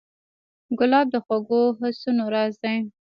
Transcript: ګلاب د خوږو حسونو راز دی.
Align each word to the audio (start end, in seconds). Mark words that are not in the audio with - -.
ګلاب 0.79 1.07
د 1.11 1.15
خوږو 1.25 1.61
حسونو 1.79 2.23
راز 2.33 2.53
دی. 2.63 2.77